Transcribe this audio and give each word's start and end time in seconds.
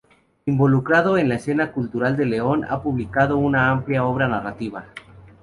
Involucrado 0.47 1.19
en 1.19 1.29
la 1.29 1.35
escena 1.35 1.71
cultural 1.71 2.17
de 2.17 2.25
León, 2.25 2.65
ha 2.67 2.81
publicado 2.81 3.37
una 3.37 3.69
amplia 3.69 4.03
obra 4.03 4.27
narrativa. 4.27 4.85